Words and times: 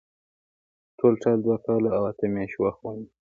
ټولټال 0.97 1.37
دوه 1.45 1.57
کاله 1.65 1.89
او 1.97 2.03
اته 2.11 2.25
میاشتې 2.33 2.59
وخت 2.63 2.79
ونیو. 2.83 3.09